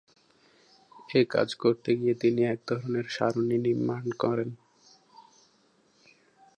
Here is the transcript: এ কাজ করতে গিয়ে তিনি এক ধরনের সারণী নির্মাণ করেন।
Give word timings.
এ 1.09 1.21
কাজ 1.29 1.49
করতে 1.55 1.89
গিয়ে 1.95 2.15
তিনি 2.15 2.41
এক 2.45 2.59
ধরনের 2.67 3.05
সারণী 3.09 3.57
নির্মাণ 3.57 4.03
করেন। 4.19 4.49